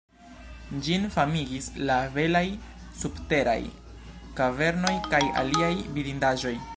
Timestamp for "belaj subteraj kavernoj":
2.15-4.95